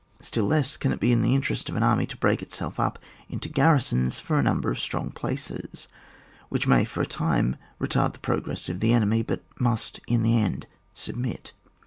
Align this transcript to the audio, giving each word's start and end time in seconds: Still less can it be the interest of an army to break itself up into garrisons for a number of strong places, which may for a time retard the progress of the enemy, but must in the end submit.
Still 0.19 0.45
less 0.45 0.77
can 0.77 0.91
it 0.91 0.99
be 0.99 1.13
the 1.13 1.35
interest 1.35 1.69
of 1.69 1.75
an 1.75 1.83
army 1.83 2.07
to 2.07 2.17
break 2.17 2.41
itself 2.41 2.79
up 2.79 2.97
into 3.29 3.47
garrisons 3.47 4.19
for 4.19 4.39
a 4.39 4.41
number 4.41 4.71
of 4.71 4.79
strong 4.79 5.11
places, 5.11 5.87
which 6.49 6.65
may 6.65 6.85
for 6.85 7.03
a 7.03 7.05
time 7.05 7.55
retard 7.79 8.13
the 8.13 8.17
progress 8.19 8.67
of 8.67 8.79
the 8.79 8.93
enemy, 8.93 9.21
but 9.21 9.43
must 9.59 9.99
in 10.07 10.23
the 10.23 10.35
end 10.39 10.65
submit. 10.95 11.53